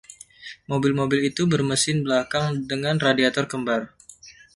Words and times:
Mobil-mobil 0.71 1.19
itu 1.29 1.43
bermesin 1.53 1.97
belakang 2.05 2.47
dengan 2.69 2.95
radiator 3.05 3.45
kembar. 3.51 3.81